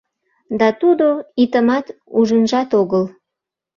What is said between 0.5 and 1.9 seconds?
Да тудо итымат